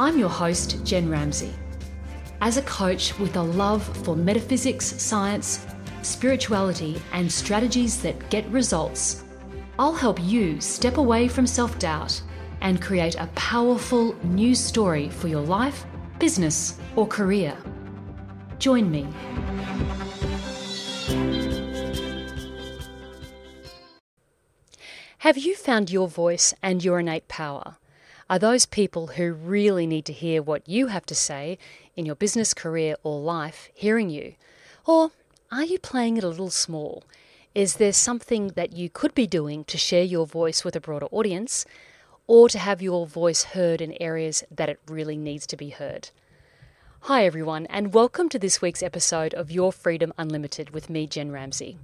I'm 0.00 0.16
your 0.16 0.28
host, 0.28 0.84
Jen 0.84 1.10
Ramsey. 1.10 1.52
As 2.40 2.56
a 2.56 2.62
coach 2.62 3.18
with 3.18 3.34
a 3.34 3.42
love 3.42 3.82
for 4.04 4.14
metaphysics, 4.14 4.86
science, 4.86 5.66
spirituality, 6.02 7.02
and 7.12 7.30
strategies 7.30 8.00
that 8.02 8.30
get 8.30 8.46
results, 8.46 9.24
I'll 9.76 9.92
help 9.92 10.22
you 10.22 10.60
step 10.60 10.98
away 10.98 11.26
from 11.26 11.48
self 11.48 11.80
doubt 11.80 12.22
and 12.60 12.80
create 12.80 13.16
a 13.16 13.26
powerful 13.34 14.14
new 14.22 14.54
story 14.54 15.08
for 15.08 15.26
your 15.26 15.42
life, 15.42 15.84
business, 16.20 16.78
or 16.94 17.04
career. 17.04 17.56
Join 18.60 18.88
me. 18.88 19.08
Have 25.18 25.36
you 25.36 25.56
found 25.56 25.90
your 25.90 26.06
voice 26.06 26.54
and 26.62 26.84
your 26.84 27.00
innate 27.00 27.26
power? 27.26 27.78
Are 28.30 28.38
those 28.38 28.66
people 28.66 29.08
who 29.08 29.32
really 29.32 29.86
need 29.86 30.04
to 30.04 30.12
hear 30.12 30.42
what 30.42 30.68
you 30.68 30.88
have 30.88 31.06
to 31.06 31.14
say 31.14 31.56
in 31.96 32.04
your 32.04 32.14
business, 32.14 32.52
career, 32.52 32.96
or 33.02 33.20
life 33.20 33.70
hearing 33.74 34.10
you? 34.10 34.34
Or 34.84 35.12
are 35.50 35.64
you 35.64 35.78
playing 35.78 36.18
it 36.18 36.24
a 36.24 36.28
little 36.28 36.50
small? 36.50 37.04
Is 37.54 37.76
there 37.76 37.92
something 37.92 38.48
that 38.48 38.74
you 38.74 38.90
could 38.90 39.14
be 39.14 39.26
doing 39.26 39.64
to 39.64 39.78
share 39.78 40.02
your 40.02 40.26
voice 40.26 40.62
with 40.62 40.76
a 40.76 40.80
broader 40.80 41.06
audience 41.06 41.64
or 42.26 42.50
to 42.50 42.58
have 42.58 42.82
your 42.82 43.06
voice 43.06 43.44
heard 43.44 43.80
in 43.80 43.96
areas 44.00 44.44
that 44.50 44.68
it 44.68 44.78
really 44.86 45.16
needs 45.16 45.46
to 45.46 45.56
be 45.56 45.70
heard? 45.70 46.10
Hi, 47.02 47.24
everyone, 47.24 47.64
and 47.66 47.94
welcome 47.94 48.28
to 48.28 48.38
this 48.38 48.60
week's 48.60 48.82
episode 48.82 49.32
of 49.32 49.50
Your 49.50 49.72
Freedom 49.72 50.12
Unlimited 50.18 50.70
with 50.70 50.90
me, 50.90 51.06
Jen 51.06 51.32
Ramsey. 51.32 51.78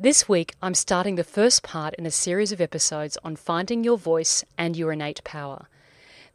This 0.00 0.28
week, 0.28 0.54
I'm 0.62 0.74
starting 0.74 1.16
the 1.16 1.24
first 1.24 1.64
part 1.64 1.94
in 1.94 2.06
a 2.06 2.10
series 2.12 2.52
of 2.52 2.60
episodes 2.60 3.18
on 3.24 3.34
finding 3.34 3.82
your 3.82 3.98
voice 3.98 4.44
and 4.56 4.76
your 4.76 4.92
innate 4.92 5.24
power. 5.24 5.66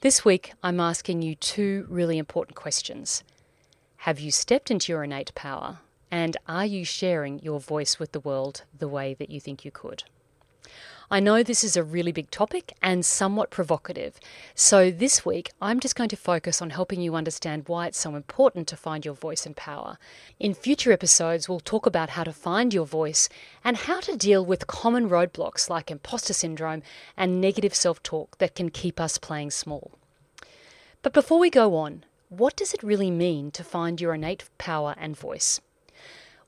This 0.04 0.26
week, 0.26 0.52
I'm 0.62 0.82
asking 0.82 1.22
you 1.22 1.34
two 1.34 1.86
really 1.88 2.18
important 2.18 2.58
questions. 2.58 3.23
Have 4.00 4.20
you 4.20 4.32
stepped 4.32 4.70
into 4.70 4.92
your 4.92 5.06
innate 5.06 5.34
power? 5.34 5.80
And 6.12 6.36
are 6.45 6.66
you 6.66 6.84
sharing 6.84 7.40
your 7.40 7.62
voice 7.62 8.00
with 8.00 8.12
the 8.12 8.20
world 8.20 8.66
the 8.78 8.90
way 8.90 9.14
that 9.14 9.30
you 9.30 9.40
think 9.40 9.64
you 9.64 9.72
could? 9.72 10.04
I 11.12 11.20
know 11.20 11.44
this 11.44 11.64
is 11.64 11.76
a 11.76 11.84
really 11.84 12.14
big 12.14 12.32
topic 12.32 12.73
and 12.82 13.06
somewhat 13.06 13.50
provocative, 13.50 14.20
so 14.56 14.90
this 14.90 15.26
week 15.26 15.52
I'm 15.62 15.82
just 15.82 15.95
going 15.98 16.08
to 16.10 16.16
focus 16.16 16.62
on 16.62 16.70
helping 16.70 17.02
you 17.02 17.16
understand 17.16 17.68
why 17.68 17.88
it's 17.88 18.00
so 18.00 18.16
important 18.16 18.70
to 18.70 18.78
find 18.78 19.04
your 19.04 19.14
voice 19.14 19.45
and 19.45 19.56
power. 19.56 19.98
In 20.40 20.54
future 20.54 20.94
episodes, 20.94 21.50
we'll 21.50 21.60
talk 21.60 21.86
about 21.86 22.12
how 22.12 22.23
to 22.23 22.32
find 22.32 22.73
your 22.73 22.86
voice 22.86 23.28
and 23.66 23.76
how 23.76 24.00
to 24.00 24.16
deal 24.16 24.45
with 24.45 24.68
common 24.68 25.10
roadblocks 25.10 25.70
like 25.70 25.92
imposter 25.92 26.34
syndrome 26.34 26.84
and 27.17 27.42
negative 27.42 27.76
self 27.76 28.02
talk 28.02 28.38
that 28.38 28.56
can 28.56 28.70
keep 28.70 29.00
us 29.00 29.17
playing 29.17 29.52
small. 29.52 29.92
But 31.02 31.14
before 31.14 31.38
we 31.38 31.50
go 31.50 31.76
on, 31.76 32.06
what 32.30 32.56
does 32.56 32.73
it 32.73 32.82
really 32.82 33.12
mean 33.12 33.52
to 33.52 33.64
find 33.64 34.00
your 34.00 34.14
innate 34.14 34.45
power 34.58 34.95
and 34.98 35.17
voice? 35.17 35.60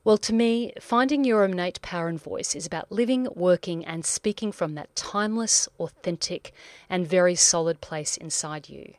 Well, 0.06 0.18
to 0.18 0.32
me, 0.32 0.72
finding 0.78 1.24
your 1.24 1.44
innate 1.44 1.82
power 1.82 2.06
and 2.06 2.22
voice 2.22 2.54
is 2.54 2.64
about 2.64 2.92
living, 2.92 3.26
working, 3.34 3.84
and 3.84 4.06
speaking 4.06 4.52
from 4.52 4.76
that 4.76 4.94
timeless, 4.94 5.68
authentic, 5.80 6.52
and 6.88 7.04
very 7.04 7.34
solid 7.34 7.80
place 7.80 8.16
inside 8.16 8.68
you. 8.68 8.94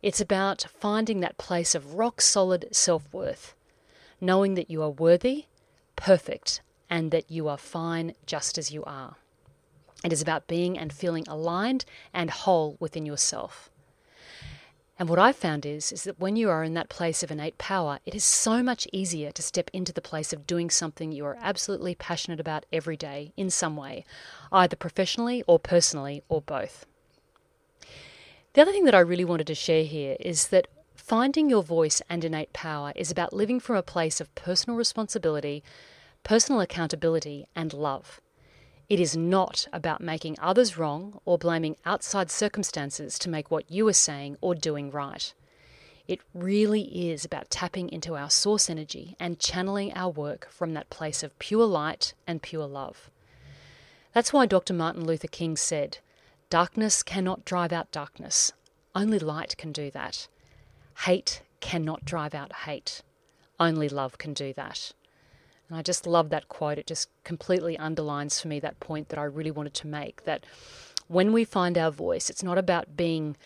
It's 0.00 0.20
about 0.20 0.66
finding 0.78 1.18
that 1.18 1.38
place 1.38 1.74
of 1.74 1.94
rock 1.94 2.20
solid 2.20 2.68
self 2.70 3.12
worth, 3.12 3.56
knowing 4.20 4.54
that 4.54 4.70
you 4.70 4.80
are 4.80 4.90
worthy, 4.90 5.46
perfect, 5.96 6.60
and 6.88 7.10
that 7.10 7.28
you 7.28 7.48
are 7.48 7.58
fine 7.58 8.14
just 8.24 8.58
as 8.58 8.70
you 8.70 8.84
are. 8.84 9.16
It 10.04 10.12
is 10.12 10.22
about 10.22 10.46
being 10.46 10.78
and 10.78 10.92
feeling 10.92 11.24
aligned 11.26 11.84
and 12.14 12.30
whole 12.30 12.76
within 12.78 13.04
yourself. 13.04 13.70
And 14.98 15.08
what 15.08 15.20
I've 15.20 15.36
found 15.36 15.64
is, 15.64 15.92
is 15.92 16.02
that 16.04 16.18
when 16.18 16.34
you 16.34 16.50
are 16.50 16.64
in 16.64 16.74
that 16.74 16.88
place 16.88 17.22
of 17.22 17.30
innate 17.30 17.56
power, 17.56 18.00
it 18.04 18.16
is 18.16 18.24
so 18.24 18.64
much 18.64 18.88
easier 18.92 19.30
to 19.30 19.42
step 19.42 19.70
into 19.72 19.92
the 19.92 20.00
place 20.00 20.32
of 20.32 20.46
doing 20.46 20.70
something 20.70 21.12
you 21.12 21.24
are 21.24 21.38
absolutely 21.40 21.94
passionate 21.94 22.40
about 22.40 22.66
every 22.72 22.96
day 22.96 23.32
in 23.36 23.48
some 23.48 23.76
way, 23.76 24.04
either 24.50 24.74
professionally 24.74 25.44
or 25.46 25.60
personally 25.60 26.24
or 26.28 26.42
both. 26.42 26.84
The 28.54 28.62
other 28.62 28.72
thing 28.72 28.86
that 28.86 28.94
I 28.94 29.00
really 29.00 29.24
wanted 29.24 29.46
to 29.46 29.54
share 29.54 29.84
here 29.84 30.16
is 30.18 30.48
that 30.48 30.66
finding 30.96 31.48
your 31.48 31.62
voice 31.62 32.02
and 32.10 32.24
innate 32.24 32.52
power 32.52 32.92
is 32.96 33.10
about 33.10 33.32
living 33.32 33.60
from 33.60 33.76
a 33.76 33.82
place 33.82 34.20
of 34.20 34.34
personal 34.34 34.76
responsibility, 34.76 35.62
personal 36.24 36.60
accountability, 36.60 37.46
and 37.54 37.72
love. 37.72 38.20
It 38.88 39.00
is 39.00 39.14
not 39.14 39.66
about 39.70 40.00
making 40.00 40.38
others 40.40 40.78
wrong 40.78 41.20
or 41.26 41.36
blaming 41.36 41.76
outside 41.84 42.30
circumstances 42.30 43.18
to 43.18 43.28
make 43.28 43.50
what 43.50 43.70
you 43.70 43.86
are 43.88 43.92
saying 43.92 44.38
or 44.40 44.54
doing 44.54 44.90
right. 44.90 45.34
It 46.06 46.20
really 46.32 47.10
is 47.10 47.22
about 47.22 47.50
tapping 47.50 47.90
into 47.90 48.16
our 48.16 48.30
source 48.30 48.70
energy 48.70 49.14
and 49.20 49.38
channeling 49.38 49.92
our 49.92 50.08
work 50.08 50.48
from 50.50 50.72
that 50.72 50.88
place 50.88 51.22
of 51.22 51.38
pure 51.38 51.66
light 51.66 52.14
and 52.26 52.40
pure 52.40 52.66
love. 52.66 53.10
That's 54.14 54.32
why 54.32 54.46
Dr. 54.46 54.72
Martin 54.72 55.04
Luther 55.04 55.28
King 55.28 55.58
said, 55.58 55.98
Darkness 56.48 57.02
cannot 57.02 57.44
drive 57.44 57.74
out 57.74 57.92
darkness, 57.92 58.52
only 58.94 59.18
light 59.18 59.54
can 59.58 59.70
do 59.70 59.90
that. 59.90 60.28
Hate 61.00 61.42
cannot 61.60 62.06
drive 62.06 62.34
out 62.34 62.52
hate, 62.64 63.02
only 63.60 63.90
love 63.90 64.16
can 64.16 64.32
do 64.32 64.54
that. 64.54 64.94
And 65.68 65.78
I 65.78 65.82
just 65.82 66.06
love 66.06 66.30
that 66.30 66.48
quote. 66.48 66.78
It 66.78 66.86
just 66.86 67.08
completely 67.24 67.76
underlines 67.78 68.40
for 68.40 68.48
me 68.48 68.60
that 68.60 68.80
point 68.80 69.10
that 69.10 69.18
I 69.18 69.24
really 69.24 69.50
wanted 69.50 69.74
to 69.74 69.86
make 69.86 70.24
that 70.24 70.44
when 71.08 71.32
we 71.32 71.44
find 71.44 71.76
our 71.76 71.90
voice, 71.90 72.30
it's 72.30 72.42
not 72.42 72.58
about 72.58 72.96
being, 72.96 73.36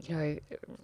you 0.00 0.16
know, 0.16 0.38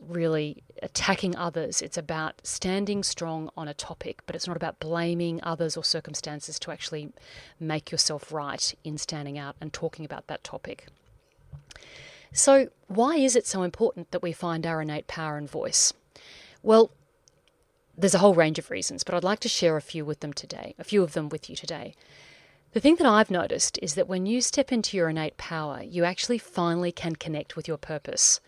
really 0.09 0.63
attacking 0.83 1.37
others. 1.37 1.83
It's 1.83 1.97
about 1.97 2.41
standing 2.45 3.03
strong 3.03 3.51
on 3.57 3.69
a 3.69 3.75
topic, 3.75 4.23
but 4.27 4.35
it's 4.37 4.47
not 4.47 4.57
about 4.57 4.79
blaming 4.79 5.41
others 5.43 5.77
or 5.77 5.85
circumstances 5.85 6.59
to 6.61 6.71
actually 6.71 7.13
make 7.59 7.91
yourself 7.91 8.33
right 8.33 8.75
in 8.85 8.99
standing 8.99 9.39
out 9.39 9.57
and 9.61 9.73
talking 9.73 10.05
about 10.05 10.27
that 10.27 10.45
topic. 10.45 10.87
So, 12.33 12.69
why 12.89 13.17
is 13.17 13.35
it 13.35 13.47
so 13.47 13.63
important 13.63 14.11
that 14.11 14.23
we 14.23 14.33
find 14.33 14.67
our 14.67 14.83
innate 14.83 15.07
power 15.07 15.37
and 15.37 15.49
voice? 15.49 15.93
Well, 16.63 16.91
there's 17.97 18.15
a 18.15 18.19
whole 18.19 18.35
range 18.35 18.59
of 18.59 18.71
reasons, 18.71 19.05
but 19.05 19.15
I'd 19.15 19.25
like 19.25 19.41
to 19.41 19.49
share 19.49 19.77
a 19.77 19.83
few 19.83 20.05
with 20.05 20.21
them 20.21 20.33
today, 20.33 20.75
a 20.79 20.85
few 20.85 21.03
of 21.03 21.15
them 21.15 21.29
with 21.29 21.49
you 21.49 21.57
today. 21.57 21.95
The 22.73 22.81
thing 22.81 22.97
that 22.97 23.07
I've 23.07 23.31
noticed 23.31 23.79
is 23.81 23.95
that 23.95 24.09
when 24.09 24.27
you 24.27 24.43
step 24.43 24.71
into 24.71 24.99
your 24.99 25.09
innate 25.09 25.39
power, 25.39 25.83
you 25.83 26.05
actually 26.05 26.37
finally 26.37 26.93
can 26.93 27.17
connect 27.17 27.57
with 27.57 27.67
your 27.67 27.79
purpose. 27.79 28.39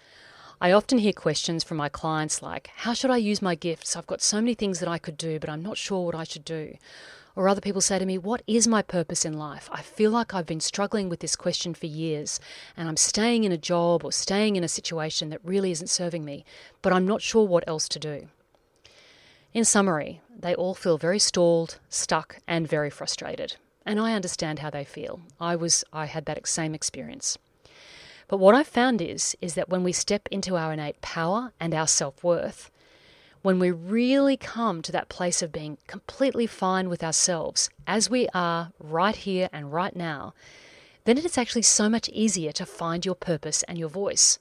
I 0.61 0.73
often 0.73 0.99
hear 0.99 1.15
questions 1.15 1.65
from 1.65 1.79
my 1.79 1.89
clients 1.89 2.43
like, 2.43 2.71
How 2.77 2.93
should 2.93 3.11
I 3.11 3.17
use 3.17 3.41
my 3.41 3.55
gifts? 3.55 3.97
I've 3.97 4.07
got 4.07 4.21
so 4.21 4.37
many 4.37 4.53
things 4.55 4.81
that 4.81 4.89
I 4.89 4.99
could 4.99 5.17
do, 5.17 5.39
but 5.39 5.49
I'm 5.49 5.63
not 5.63 5.79
sure 5.79 6.05
what 6.05 6.15
I 6.15 6.25
should 6.25 6.45
do. 6.45 6.77
Or 7.35 7.49
other 7.49 7.61
people 7.61 7.81
say 7.81 7.99
to 7.99 8.05
me, 8.05 8.19
What 8.19 8.43
is 8.47 8.69
my 8.69 8.83
purpose 8.83 9.25
in 9.25 9.39
life? 9.39 9.69
I 9.73 9.81
feel 9.81 10.11
like 10.11 10.35
I've 10.35 10.45
been 10.45 10.61
struggling 10.61 11.09
with 11.09 11.21
this 11.21 11.37
question 11.37 11.73
for 11.73 11.87
years, 11.87 12.39
and 12.77 12.87
I'm 12.87 12.97
staying 12.99 13.45
in 13.45 13.53
a 13.53 13.57
job 13.57 14.05
or 14.05 14.13
staying 14.13 14.57
in 14.57 14.65
a 14.65 14.69
situation 14.69 15.31
that 15.31 15.41
really 15.43 15.71
isn't 15.71 15.89
serving 15.89 16.25
me, 16.25 16.45
but 16.83 16.93
I'm 16.93 17.07
not 17.07 17.23
sure 17.23 17.47
what 17.47 17.67
else 17.67 17.89
to 17.91 17.99
do. 17.99 18.29
In 19.55 19.65
summary, 19.65 20.21
they 20.39 20.55
all 20.55 20.75
feel 20.75 20.99
very 20.99 21.19
stalled, 21.19 21.79
stuck, 21.89 22.39
and 22.47 22.69
very 22.69 22.91
frustrated. 22.91 23.57
And 23.87 23.99
I 23.99 24.13
understand 24.13 24.59
how 24.59 24.69
they 24.69 24.85
feel. 24.85 25.21
I 25.41 25.57
was 25.57 25.85
I 25.91 26.05
had 26.05 26.27
that 26.27 26.47
same 26.47 26.75
experience. 26.75 27.39
But 28.29 28.37
what 28.37 28.55
I've 28.55 28.69
found 28.69 29.01
is 29.01 29.35
is 29.41 29.55
that 29.55 29.71
when 29.71 29.83
we 29.83 29.93
step 29.93 30.29
into 30.31 30.57
our 30.57 30.75
innate 30.75 31.01
power 31.01 31.53
and 31.59 31.73
our 31.73 31.87
self-worth, 31.87 32.71
when 33.41 33.59
we 33.59 33.71
really 33.71 34.37
come 34.37 34.83
to 34.83 34.93
that 34.93 35.09
place 35.09 35.41
of 35.41 35.51
being 35.51 35.79
completely 35.87 36.47
fine 36.47 36.91
with 36.91 37.03
ourselves 37.03 37.71
as 37.87 38.11
we 38.11 38.29
are 38.35 38.73
right 38.79 39.17
here 39.17 39.49
and 39.51 39.73
right 39.73 39.97
now, 39.97 40.35
then 41.05 41.17
it 41.17 41.25
is 41.25 41.39
actually 41.39 41.63
so 41.63 41.89
much 41.89 42.11
easier 42.11 42.53
to 42.53 42.67
find 42.67 43.07
your 43.07 43.15
purpose 43.15 43.63
and 43.63 43.79
your 43.79 43.89
voice. 43.89 44.39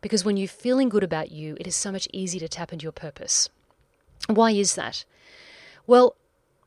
Because 0.00 0.24
when 0.24 0.38
you're 0.38 0.48
feeling 0.48 0.88
good 0.88 1.04
about 1.04 1.30
you, 1.30 1.54
it 1.60 1.66
is 1.66 1.76
so 1.76 1.92
much 1.92 2.08
easier 2.14 2.40
to 2.40 2.48
tap 2.48 2.72
into 2.72 2.84
your 2.84 2.92
purpose. 2.92 3.50
Why 4.26 4.50
is 4.50 4.74
that? 4.74 5.04
Well, 5.86 6.16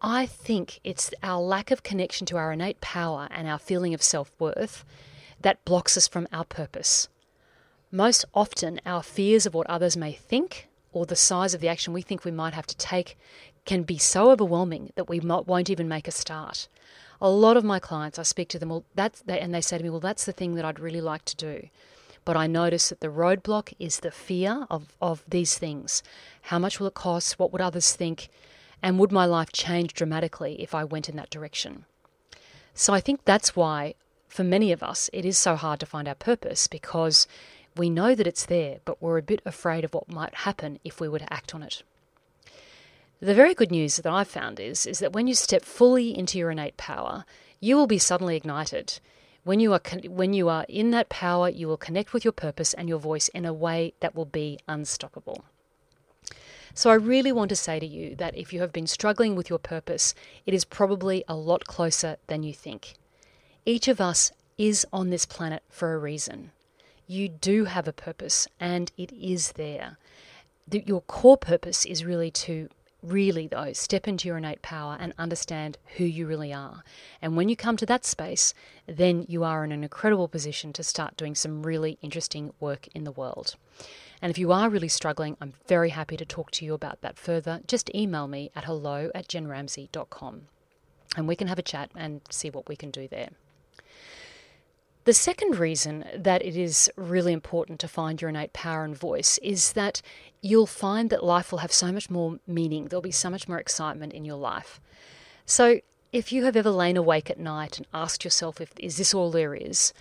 I 0.01 0.25
think 0.25 0.79
it's 0.83 1.11
our 1.21 1.39
lack 1.39 1.69
of 1.69 1.83
connection 1.83 2.25
to 2.27 2.37
our 2.37 2.51
innate 2.51 2.81
power 2.81 3.27
and 3.31 3.47
our 3.47 3.59
feeling 3.59 3.93
of 3.93 4.01
self 4.01 4.31
worth 4.39 4.83
that 5.41 5.63
blocks 5.65 5.95
us 5.97 6.07
from 6.07 6.27
our 6.31 6.45
purpose. 6.45 7.07
Most 7.91 8.25
often, 8.33 8.79
our 8.85 9.03
fears 9.03 9.45
of 9.45 9.53
what 9.53 9.69
others 9.69 9.97
may 9.97 10.13
think 10.13 10.67
or 10.93 11.05
the 11.05 11.15
size 11.15 11.53
of 11.53 11.61
the 11.61 11.67
action 11.67 11.93
we 11.93 12.01
think 12.01 12.25
we 12.25 12.31
might 12.31 12.53
have 12.53 12.67
to 12.67 12.77
take 12.77 13.17
can 13.65 13.83
be 13.83 13.97
so 13.97 14.31
overwhelming 14.31 14.91
that 14.95 15.09
we 15.09 15.19
won't 15.19 15.69
even 15.69 15.87
make 15.87 16.07
a 16.07 16.11
start. 16.11 16.67
A 17.21 17.29
lot 17.29 17.57
of 17.57 17.63
my 17.63 17.79
clients, 17.79 18.17
I 18.17 18.23
speak 18.23 18.49
to 18.49 18.59
them, 18.59 18.69
well, 18.69 18.83
that's, 18.95 19.23
and 19.27 19.53
they 19.53 19.61
say 19.61 19.77
to 19.77 19.83
me, 19.83 19.89
well, 19.89 19.99
that's 19.99 20.25
the 20.25 20.31
thing 20.31 20.55
that 20.55 20.65
I'd 20.65 20.79
really 20.79 21.01
like 21.01 21.25
to 21.25 21.35
do. 21.35 21.67
But 22.23 22.37
I 22.37 22.47
notice 22.47 22.89
that 22.89 22.99
the 22.99 23.07
roadblock 23.07 23.73
is 23.79 23.99
the 23.99 24.11
fear 24.11 24.67
of, 24.69 24.95
of 25.01 25.23
these 25.27 25.57
things. 25.57 26.03
How 26.43 26.59
much 26.59 26.79
will 26.79 26.87
it 26.87 26.93
cost? 26.93 27.39
What 27.39 27.51
would 27.51 27.61
others 27.61 27.93
think? 27.93 28.29
And 28.83 28.99
would 28.99 29.11
my 29.11 29.25
life 29.25 29.51
change 29.51 29.93
dramatically 29.93 30.61
if 30.61 30.73
I 30.75 30.83
went 30.83 31.09
in 31.09 31.15
that 31.15 31.29
direction? 31.29 31.85
So 32.73 32.93
I 32.93 32.99
think 32.99 33.25
that's 33.25 33.55
why, 33.55 33.95
for 34.27 34.43
many 34.43 34.71
of 34.71 34.83
us, 34.83 35.09
it 35.13 35.25
is 35.25 35.37
so 35.37 35.55
hard 35.55 35.79
to 35.81 35.85
find 35.85 36.07
our 36.07 36.15
purpose 36.15 36.67
because 36.67 37.27
we 37.75 37.89
know 37.89 38.15
that 38.15 38.27
it's 38.27 38.45
there, 38.45 38.79
but 38.85 39.01
we're 39.01 39.17
a 39.17 39.23
bit 39.23 39.41
afraid 39.45 39.83
of 39.83 39.93
what 39.93 40.11
might 40.11 40.33
happen 40.33 40.79
if 40.83 40.99
we 40.99 41.07
were 41.07 41.19
to 41.19 41.33
act 41.33 41.55
on 41.55 41.63
it. 41.63 41.83
The 43.19 43.35
very 43.35 43.53
good 43.53 43.71
news 43.71 43.97
that 43.97 44.11
I've 44.11 44.27
found 44.27 44.59
is, 44.59 44.85
is 44.85 44.99
that 44.99 45.13
when 45.13 45.27
you 45.27 45.35
step 45.35 45.63
fully 45.63 46.17
into 46.17 46.39
your 46.39 46.49
innate 46.49 46.77
power, 46.77 47.23
you 47.59 47.75
will 47.75 47.87
be 47.87 47.99
suddenly 47.99 48.35
ignited. 48.35 48.99
When 49.43 49.59
you, 49.59 49.73
are, 49.73 49.81
when 50.07 50.33
you 50.33 50.49
are 50.49 50.65
in 50.69 50.91
that 50.91 51.09
power, 51.09 51.49
you 51.49 51.67
will 51.67 51.77
connect 51.77 52.13
with 52.13 52.23
your 52.23 52.31
purpose 52.31 52.73
and 52.73 52.87
your 52.87 52.99
voice 52.99 53.27
in 53.29 53.45
a 53.45 53.53
way 53.53 53.93
that 53.99 54.13
will 54.15 54.25
be 54.25 54.59
unstoppable. 54.67 55.43
So, 56.73 56.89
I 56.89 56.93
really 56.93 57.31
want 57.31 57.49
to 57.49 57.55
say 57.55 57.79
to 57.79 57.85
you 57.85 58.15
that 58.15 58.37
if 58.37 58.53
you 58.53 58.61
have 58.61 58.71
been 58.71 58.87
struggling 58.87 59.35
with 59.35 59.49
your 59.49 59.59
purpose, 59.59 60.13
it 60.45 60.53
is 60.53 60.63
probably 60.63 61.23
a 61.27 61.35
lot 61.35 61.65
closer 61.65 62.17
than 62.27 62.43
you 62.43 62.53
think. 62.53 62.93
Each 63.65 63.87
of 63.87 63.99
us 63.99 64.31
is 64.57 64.85
on 64.93 65.09
this 65.09 65.25
planet 65.25 65.63
for 65.69 65.93
a 65.93 65.97
reason. 65.97 66.51
You 67.07 67.27
do 67.27 67.65
have 67.65 67.87
a 67.87 67.93
purpose, 67.93 68.47
and 68.59 68.91
it 68.97 69.11
is 69.11 69.53
there. 69.53 69.97
The, 70.67 70.83
your 70.85 71.01
core 71.01 71.37
purpose 71.37 71.85
is 71.85 72.05
really 72.05 72.31
to 72.31 72.69
really, 73.03 73.47
though, 73.47 73.73
step 73.73 74.07
into 74.07 74.27
your 74.27 74.37
innate 74.37 74.61
power 74.61 74.97
and 74.99 75.13
understand 75.17 75.77
who 75.97 76.03
you 76.03 76.27
really 76.27 76.53
are. 76.53 76.83
And 77.21 77.35
when 77.35 77.49
you 77.49 77.55
come 77.55 77.77
to 77.77 77.85
that 77.87 78.05
space, 78.05 78.53
then 78.87 79.25
you 79.27 79.43
are 79.43 79.63
in 79.63 79.71
an 79.71 79.83
incredible 79.83 80.27
position 80.27 80.73
to 80.73 80.83
start 80.83 81.17
doing 81.17 81.35
some 81.35 81.63
really 81.63 81.97
interesting 82.01 82.53
work 82.59 82.87
in 82.93 83.03
the 83.03 83.11
world. 83.11 83.55
And 84.21 84.29
if 84.29 84.37
you 84.37 84.51
are 84.51 84.69
really 84.69 84.87
struggling, 84.87 85.35
I'm 85.41 85.53
very 85.67 85.89
happy 85.89 86.15
to 86.17 86.25
talk 86.25 86.51
to 86.51 86.65
you 86.65 86.73
about 86.73 87.01
that 87.01 87.17
further. 87.17 87.61
Just 87.67 87.93
email 87.95 88.27
me 88.27 88.51
at 88.55 88.65
hello 88.65 89.09
at 89.15 89.27
jenramsey.com 89.27 90.43
and 91.17 91.27
we 91.27 91.35
can 91.35 91.47
have 91.47 91.59
a 91.59 91.63
chat 91.63 91.91
and 91.95 92.21
see 92.29 92.49
what 92.49 92.67
we 92.69 92.75
can 92.75 92.91
do 92.91 93.07
there. 93.07 93.29
The 95.03 95.13
second 95.13 95.57
reason 95.57 96.05
that 96.15 96.45
it 96.45 96.55
is 96.55 96.89
really 96.95 97.33
important 97.33 97.79
to 97.79 97.87
find 97.87 98.21
your 98.21 98.29
innate 98.29 98.53
power 98.53 98.83
and 98.83 98.95
voice 98.95 99.39
is 99.39 99.73
that 99.73 100.01
you'll 100.41 100.67
find 100.67 101.09
that 101.09 101.23
life 101.23 101.51
will 101.51 101.59
have 101.59 101.71
so 101.71 101.91
much 101.91 102.11
more 102.11 102.39
meaning. 102.45 102.85
There'll 102.85 103.01
be 103.01 103.11
so 103.11 103.29
much 103.31 103.47
more 103.47 103.57
excitement 103.57 104.13
in 104.13 104.25
your 104.25 104.37
life. 104.37 104.79
So, 105.45 105.79
if 106.11 106.31
you 106.31 106.43
have 106.43 106.55
ever 106.57 106.69
lain 106.69 106.97
awake 106.97 107.29
at 107.29 107.39
night 107.39 107.77
and 107.77 107.87
asked 107.93 108.25
yourself 108.25 108.59
if 108.59 108.73
is 108.77 108.97
this 108.97 109.13
all 109.13 109.31
there 109.31 109.55
is, 109.55 109.93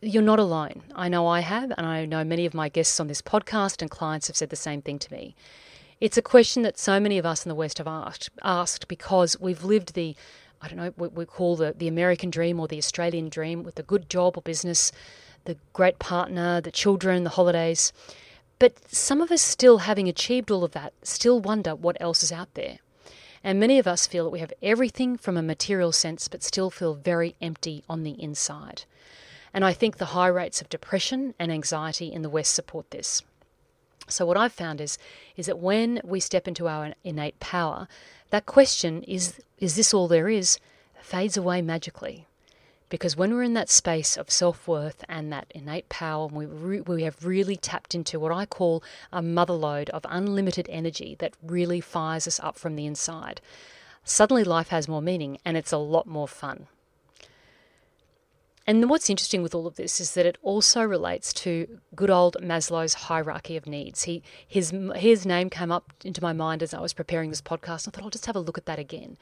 you're 0.00 0.22
not 0.22 0.38
alone. 0.38 0.84
I 0.94 1.08
know 1.08 1.26
I 1.26 1.40
have, 1.40 1.72
and 1.76 1.86
I 1.86 2.06
know 2.06 2.24
many 2.24 2.46
of 2.46 2.54
my 2.54 2.68
guests 2.68 3.00
on 3.00 3.08
this 3.08 3.20
podcast 3.20 3.82
and 3.82 3.90
clients 3.90 4.28
have 4.28 4.36
said 4.36 4.50
the 4.50 4.56
same 4.56 4.80
thing 4.80 4.98
to 5.00 5.12
me. 5.12 5.34
It's 6.00 6.16
a 6.16 6.22
question 6.22 6.62
that 6.62 6.78
so 6.78 6.98
many 6.98 7.18
of 7.18 7.26
us 7.26 7.44
in 7.44 7.50
the 7.50 7.54
West 7.54 7.76
have 7.76 7.86
asked, 7.86 8.30
asked 8.42 8.88
because 8.88 9.38
we've 9.38 9.64
lived 9.64 9.92
the 9.92 10.16
I 10.62 10.68
don't 10.68 10.76
know, 10.76 10.92
what 10.96 11.14
we 11.14 11.24
call 11.24 11.56
the, 11.56 11.74
the 11.76 11.88
American 11.88 12.30
dream 12.30 12.60
or 12.60 12.68
the 12.68 12.78
Australian 12.78 13.28
dream 13.28 13.62
with 13.62 13.78
a 13.78 13.82
good 13.82 14.10
job 14.10 14.36
or 14.36 14.42
business, 14.42 14.92
the 15.44 15.56
great 15.72 15.98
partner, 15.98 16.60
the 16.60 16.70
children, 16.70 17.24
the 17.24 17.30
holidays. 17.30 17.92
But 18.58 18.74
some 18.92 19.22
of 19.22 19.30
us, 19.30 19.40
still 19.40 19.78
having 19.78 20.08
achieved 20.08 20.50
all 20.50 20.64
of 20.64 20.72
that, 20.72 20.92
still 21.02 21.40
wonder 21.40 21.74
what 21.74 21.96
else 21.98 22.22
is 22.22 22.30
out 22.30 22.52
there. 22.54 22.78
And 23.42 23.58
many 23.58 23.78
of 23.78 23.86
us 23.86 24.06
feel 24.06 24.24
that 24.24 24.30
we 24.30 24.40
have 24.40 24.52
everything 24.62 25.16
from 25.16 25.38
a 25.38 25.42
material 25.42 25.92
sense, 25.92 26.28
but 26.28 26.42
still 26.42 26.68
feel 26.68 26.94
very 26.94 27.36
empty 27.40 27.82
on 27.88 28.02
the 28.02 28.22
inside. 28.22 28.84
And 29.54 29.64
I 29.64 29.72
think 29.72 29.96
the 29.96 30.06
high 30.06 30.28
rates 30.28 30.60
of 30.60 30.68
depression 30.68 31.34
and 31.38 31.50
anxiety 31.50 32.12
in 32.12 32.20
the 32.20 32.28
West 32.28 32.54
support 32.54 32.90
this. 32.90 33.22
So 34.10 34.26
what 34.26 34.36
I've 34.36 34.52
found 34.52 34.80
is 34.80 34.98
is 35.36 35.46
that 35.46 35.58
when 35.58 36.00
we 36.04 36.20
step 36.20 36.46
into 36.46 36.68
our 36.68 36.94
innate 37.04 37.40
power, 37.40 37.88
that 38.30 38.46
question 38.46 39.02
is 39.04 39.40
is 39.58 39.76
this 39.76 39.94
all 39.94 40.08
there 40.08 40.28
is 40.28 40.58
fades 41.00 41.36
away 41.36 41.62
magically. 41.62 42.26
Because 42.88 43.16
when 43.16 43.32
we're 43.32 43.44
in 43.44 43.54
that 43.54 43.70
space 43.70 44.16
of 44.16 44.30
self 44.30 44.66
worth 44.66 45.04
and 45.08 45.32
that 45.32 45.46
innate 45.54 45.88
power, 45.88 46.26
we, 46.26 46.44
re- 46.44 46.80
we 46.80 47.04
have 47.04 47.24
really 47.24 47.56
tapped 47.56 47.94
into 47.94 48.18
what 48.18 48.32
I 48.32 48.46
call 48.46 48.82
a 49.12 49.22
mother 49.22 49.52
lode 49.52 49.90
of 49.90 50.04
unlimited 50.08 50.66
energy 50.68 51.14
that 51.20 51.34
really 51.40 51.80
fires 51.80 52.26
us 52.26 52.40
up 52.40 52.58
from 52.58 52.74
the 52.74 52.86
inside. 52.86 53.40
Suddenly, 54.02 54.42
life 54.42 54.68
has 54.68 54.88
more 54.88 55.00
meaning 55.00 55.38
and 55.44 55.56
it's 55.56 55.72
a 55.72 55.78
lot 55.78 56.06
more 56.06 56.26
fun. 56.26 56.66
And 58.66 58.90
what's 58.90 59.10
interesting 59.10 59.42
with 59.42 59.54
all 59.54 59.66
of 59.66 59.76
this 59.76 60.00
is 60.00 60.12
that 60.12 60.26
it 60.26 60.38
also 60.42 60.82
relates 60.82 61.32
to 61.32 61.80
good 61.94 62.10
old 62.10 62.36
Maslow's 62.40 62.94
hierarchy 62.94 63.56
of 63.56 63.66
needs. 63.66 64.04
He 64.04 64.22
his 64.46 64.72
his 64.94 65.24
name 65.24 65.50
came 65.50 65.72
up 65.72 65.92
into 66.04 66.22
my 66.22 66.32
mind 66.32 66.62
as 66.62 66.74
I 66.74 66.80
was 66.80 66.92
preparing 66.92 67.30
this 67.30 67.40
podcast. 67.40 67.88
I 67.88 67.90
thought 67.90 68.04
I'll 68.04 68.10
just 68.10 68.26
have 68.26 68.36
a 68.36 68.40
look 68.40 68.58
at 68.58 68.66
that 68.66 68.78
again. 68.78 69.16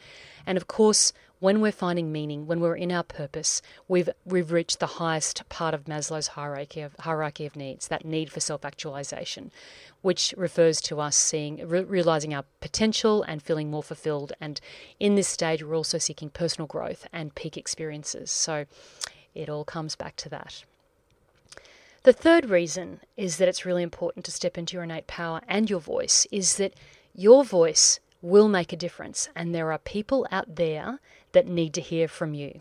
And 0.45 0.59
of 0.59 0.67
course, 0.67 1.13
when 1.39 1.61
we're 1.61 1.73
finding 1.73 2.11
meaning, 2.11 2.47
when 2.47 2.59
we're 2.61 2.75
in 2.75 2.91
our 2.91 3.05
purpose, 3.05 3.63
we've 3.87 4.11
we've 4.25 4.51
reached 4.51 4.81
the 4.81 4.87
highest 4.87 5.49
part 5.49 5.73
of 5.73 5.85
Maslow's 5.85 6.29
hierarchy 6.29 6.81
of 6.81 6.97
hierarchy 7.01 7.47
of 7.47 7.55
needs, 7.55 7.89
that 7.89 8.05
need 8.05 8.33
for 8.33 8.41
self-actualization, 8.41 9.53
which 10.03 10.35
refers 10.37 10.81
to 10.83 11.01
us 11.01 11.17
seeing 11.17 11.67
re- 11.67 11.85
realizing 11.85 12.35
our 12.35 12.45
potential 12.61 13.23
and 13.23 13.41
feeling 13.41 13.71
more 13.71 13.85
fulfilled. 13.85 14.33
And 14.41 14.61
in 14.99 15.15
this 15.15 15.29
stage, 15.29 15.63
we're 15.63 15.77
also 15.77 15.99
seeking 15.99 16.29
personal 16.29 16.67
growth 16.67 17.07
and 17.13 17.35
peak 17.35 17.57
experiences. 17.57 18.33
So 18.33 18.67
it 19.39 19.49
all 19.49 19.65
comes 19.65 19.97
back 19.97 20.17
to 20.17 20.29
that. 20.29 20.65
The 22.03 22.13
third 22.13 22.51
reason 22.51 23.01
is 23.17 23.37
that 23.37 23.49
it's 23.49 23.65
really 23.65 23.83
important 23.83 24.25
to 24.25 24.33
step 24.33 24.59
into 24.59 24.75
your 24.75 24.83
innate 24.85 25.07
power 25.07 25.41
and 25.49 25.71
your 25.71 25.81
voice 25.81 26.27
is 26.31 26.57
that 26.57 26.75
your 27.15 27.45
voice 27.45 28.01
will 28.21 28.49
make 28.49 28.73
a 28.73 28.77
difference, 28.77 29.29
and 29.37 29.55
there 29.55 29.73
are 29.73 29.79
people 29.79 30.27
out 30.31 30.57
there 30.57 30.99
that 31.33 31.47
need 31.47 31.73
to 31.75 31.81
hear 31.81 32.09
from 32.09 32.35
you. 32.35 32.61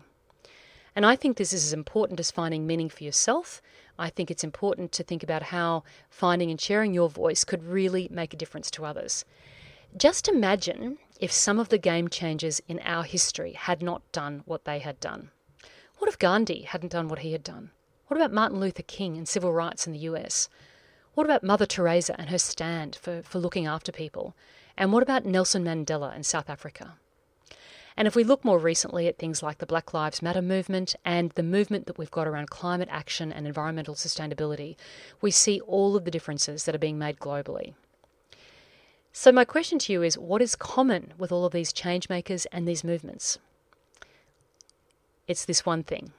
And 0.94 1.04
I 1.06 1.16
think 1.16 1.36
this 1.36 1.52
is 1.52 1.64
as 1.64 1.72
important 1.72 2.20
as 2.20 2.30
finding 2.30 2.66
meaning 2.66 2.88
for 2.88 3.04
yourself. 3.04 3.60
I 3.98 4.10
think 4.10 4.30
it's 4.30 4.44
important 4.44 4.92
to 4.92 5.02
think 5.02 5.22
about 5.22 5.44
how 5.44 5.84
finding 6.10 6.50
and 6.50 6.60
sharing 6.60 6.94
your 6.94 7.08
voice 7.08 7.44
could 7.44 7.64
really 7.64 8.08
make 8.10 8.32
a 8.32 8.36
difference 8.36 8.70
to 8.72 8.84
others. 8.84 9.24
Just 9.96 10.28
imagine 10.28 10.98
if 11.20 11.32
some 11.32 11.58
of 11.58 11.68
the 11.68 11.78
game 11.78 12.08
changers 12.08 12.60
in 12.68 12.78
our 12.80 13.02
history 13.02 13.52
had 13.52 13.82
not 13.82 14.02
done 14.12 14.42
what 14.44 14.64
they 14.64 14.78
had 14.78 15.00
done. 15.00 15.30
What 15.98 16.08
if 16.08 16.18
Gandhi 16.18 16.62
hadn't 16.62 16.92
done 16.92 17.08
what 17.08 17.20
he 17.20 17.32
had 17.32 17.42
done? 17.42 17.70
What 18.06 18.16
about 18.16 18.32
Martin 18.32 18.60
Luther 18.60 18.82
King 18.82 19.16
and 19.16 19.28
civil 19.28 19.52
rights 19.52 19.86
in 19.86 19.92
the 19.92 19.98
US? 20.00 20.48
What 21.14 21.24
about 21.24 21.42
Mother 21.42 21.66
Teresa 21.66 22.18
and 22.18 22.30
her 22.30 22.38
stand 22.38 22.96
for, 22.96 23.22
for 23.22 23.40
looking 23.40 23.66
after 23.66 23.90
people? 23.90 24.36
And 24.76 24.92
what 24.92 25.02
about 25.02 25.26
Nelson 25.26 25.64
Mandela 25.64 26.14
in 26.14 26.22
South 26.22 26.48
Africa? 26.48 26.94
And 27.96 28.06
if 28.06 28.14
we 28.14 28.22
look 28.22 28.44
more 28.44 28.60
recently 28.60 29.08
at 29.08 29.18
things 29.18 29.42
like 29.42 29.58
the 29.58 29.66
Black 29.66 29.92
Lives 29.92 30.22
Matter 30.22 30.40
movement 30.40 30.94
and 31.04 31.32
the 31.32 31.42
movement 31.42 31.86
that 31.86 31.98
we've 31.98 32.12
got 32.12 32.28
around 32.28 32.48
climate 32.48 32.88
action 32.92 33.32
and 33.32 33.44
environmental 33.44 33.96
sustainability, 33.96 34.76
we 35.20 35.32
see 35.32 35.60
all 35.62 35.96
of 35.96 36.04
the 36.04 36.12
differences 36.12 36.64
that 36.64 36.76
are 36.76 36.78
being 36.78 36.98
made 36.98 37.18
globally. 37.18 37.74
So, 39.12 39.32
my 39.32 39.44
question 39.44 39.80
to 39.80 39.92
you 39.92 40.04
is 40.04 40.16
what 40.16 40.40
is 40.40 40.54
common 40.54 41.12
with 41.18 41.32
all 41.32 41.44
of 41.44 41.52
these 41.52 41.72
change 41.72 42.08
makers 42.08 42.46
and 42.52 42.68
these 42.68 42.84
movements? 42.84 43.40
It's 45.28 45.44
this 45.44 45.66
one 45.66 45.82
thing. 45.82 46.12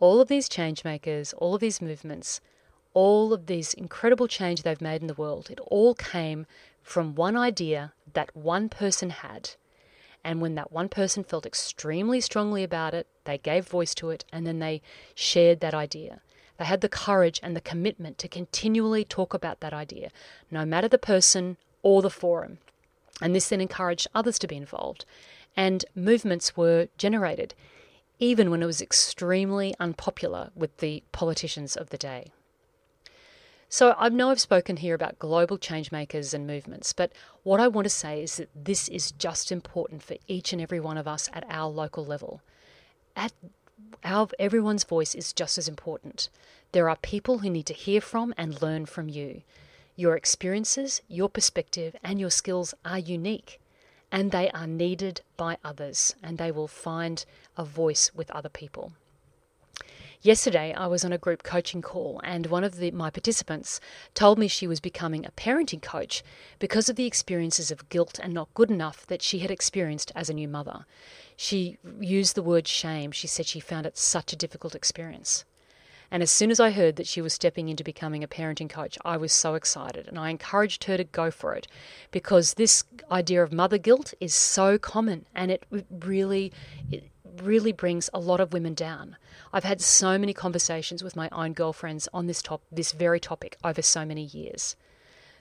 All 0.00 0.20
of 0.20 0.26
these 0.26 0.48
change 0.48 0.82
makers, 0.82 1.32
all 1.34 1.54
of 1.54 1.60
these 1.60 1.80
movements, 1.80 2.40
all 2.92 3.32
of 3.32 3.46
this 3.46 3.72
incredible 3.72 4.26
change 4.26 4.62
they've 4.62 4.80
made 4.80 5.00
in 5.00 5.06
the 5.06 5.14
world, 5.14 5.48
it 5.48 5.60
all 5.68 5.94
came 5.94 6.44
from 6.82 7.14
one 7.14 7.36
idea 7.36 7.92
that 8.12 8.34
one 8.34 8.68
person 8.68 9.10
had. 9.10 9.50
And 10.24 10.40
when 10.40 10.56
that 10.56 10.72
one 10.72 10.88
person 10.88 11.22
felt 11.22 11.46
extremely 11.46 12.20
strongly 12.20 12.64
about 12.64 12.94
it, 12.94 13.06
they 13.24 13.38
gave 13.38 13.68
voice 13.68 13.94
to 13.94 14.10
it 14.10 14.24
and 14.32 14.44
then 14.44 14.58
they 14.58 14.82
shared 15.14 15.60
that 15.60 15.72
idea. 15.72 16.20
They 16.58 16.64
had 16.64 16.80
the 16.80 16.88
courage 16.88 17.38
and 17.44 17.54
the 17.54 17.60
commitment 17.60 18.18
to 18.18 18.28
continually 18.28 19.04
talk 19.04 19.32
about 19.34 19.60
that 19.60 19.72
idea, 19.72 20.10
no 20.50 20.66
matter 20.66 20.88
the 20.88 20.98
person 20.98 21.58
or 21.82 22.02
the 22.02 22.10
forum. 22.10 22.58
And 23.22 23.36
this 23.36 23.48
then 23.48 23.60
encouraged 23.60 24.08
others 24.16 24.38
to 24.40 24.48
be 24.48 24.56
involved. 24.56 25.04
And 25.56 25.84
movements 25.94 26.56
were 26.56 26.88
generated 26.98 27.54
even 28.20 28.50
when 28.50 28.62
it 28.62 28.66
was 28.66 28.82
extremely 28.82 29.74
unpopular 29.80 30.50
with 30.54 30.76
the 30.76 31.02
politicians 31.10 31.74
of 31.74 31.90
the 31.90 31.98
day. 31.98 32.30
So 33.72 33.94
I 33.96 34.08
know 34.08 34.30
I've 34.30 34.40
spoken 34.40 34.76
here 34.78 34.94
about 34.94 35.18
global 35.18 35.56
changemakers 35.56 36.34
and 36.34 36.46
movements, 36.46 36.92
but 36.92 37.12
what 37.44 37.60
I 37.60 37.68
want 37.68 37.86
to 37.86 37.90
say 37.90 38.22
is 38.22 38.36
that 38.36 38.50
this 38.54 38.88
is 38.88 39.12
just 39.12 39.50
important 39.50 40.02
for 40.02 40.16
each 40.26 40.52
and 40.52 40.60
every 40.60 40.80
one 40.80 40.98
of 40.98 41.08
us 41.08 41.30
at 41.32 41.46
our 41.48 41.70
local 41.70 42.04
level. 42.04 42.42
At 43.16 43.32
our 44.04 44.28
everyone's 44.38 44.84
voice 44.84 45.14
is 45.14 45.32
just 45.32 45.56
as 45.56 45.68
important. 45.68 46.28
There 46.72 46.90
are 46.90 46.96
people 46.96 47.38
who 47.38 47.48
need 47.50 47.66
to 47.66 47.72
hear 47.72 48.00
from 48.00 48.34
and 48.36 48.60
learn 48.60 48.86
from 48.86 49.08
you. 49.08 49.42
Your 49.94 50.16
experiences, 50.16 51.00
your 51.08 51.28
perspective, 51.28 51.94
and 52.02 52.20
your 52.20 52.30
skills 52.30 52.74
are 52.84 52.98
unique, 52.98 53.59
and 54.12 54.30
they 54.30 54.50
are 54.50 54.66
needed 54.66 55.20
by 55.36 55.58
others, 55.64 56.14
and 56.22 56.38
they 56.38 56.50
will 56.50 56.68
find 56.68 57.24
a 57.56 57.64
voice 57.64 58.10
with 58.14 58.30
other 58.30 58.48
people. 58.48 58.92
Yesterday, 60.22 60.74
I 60.74 60.86
was 60.86 61.02
on 61.02 61.14
a 61.14 61.18
group 61.18 61.42
coaching 61.42 61.80
call, 61.80 62.20
and 62.22 62.44
one 62.46 62.62
of 62.62 62.76
the, 62.76 62.90
my 62.90 63.08
participants 63.08 63.80
told 64.12 64.38
me 64.38 64.48
she 64.48 64.66
was 64.66 64.78
becoming 64.78 65.24
a 65.24 65.30
parenting 65.30 65.80
coach 65.80 66.22
because 66.58 66.90
of 66.90 66.96
the 66.96 67.06
experiences 67.06 67.70
of 67.70 67.88
guilt 67.88 68.20
and 68.22 68.34
not 68.34 68.52
good 68.52 68.70
enough 68.70 69.06
that 69.06 69.22
she 69.22 69.38
had 69.38 69.50
experienced 69.50 70.12
as 70.14 70.28
a 70.28 70.34
new 70.34 70.46
mother. 70.46 70.84
She 71.36 71.78
used 72.00 72.34
the 72.34 72.42
word 72.42 72.68
shame. 72.68 73.12
She 73.12 73.26
said 73.26 73.46
she 73.46 73.60
found 73.60 73.86
it 73.86 73.96
such 73.96 74.34
a 74.34 74.36
difficult 74.36 74.74
experience. 74.74 75.46
And 76.10 76.22
as 76.22 76.30
soon 76.30 76.50
as 76.50 76.58
I 76.58 76.72
heard 76.72 76.96
that 76.96 77.06
she 77.06 77.22
was 77.22 77.32
stepping 77.32 77.68
into 77.68 77.84
becoming 77.84 78.24
a 78.24 78.28
parenting 78.28 78.68
coach, 78.68 78.98
I 79.04 79.16
was 79.16 79.32
so 79.32 79.54
excited 79.54 80.08
and 80.08 80.18
I 80.18 80.30
encouraged 80.30 80.84
her 80.84 80.96
to 80.96 81.04
go 81.04 81.30
for 81.30 81.54
it 81.54 81.68
because 82.10 82.54
this 82.54 82.82
idea 83.10 83.42
of 83.42 83.52
mother 83.52 83.78
guilt 83.78 84.12
is 84.20 84.34
so 84.34 84.76
common 84.76 85.26
and 85.34 85.50
it 85.50 85.64
really 85.90 86.52
it 86.90 87.04
really 87.42 87.70
brings 87.72 88.10
a 88.12 88.18
lot 88.18 88.40
of 88.40 88.52
women 88.52 88.74
down. 88.74 89.16
I've 89.52 89.64
had 89.64 89.80
so 89.80 90.18
many 90.18 90.34
conversations 90.34 91.04
with 91.04 91.14
my 91.14 91.28
own 91.30 91.52
girlfriends 91.52 92.08
on 92.12 92.26
this 92.26 92.42
top 92.42 92.62
this 92.72 92.90
very 92.90 93.20
topic 93.20 93.56
over 93.62 93.80
so 93.80 94.04
many 94.04 94.24
years. 94.24 94.74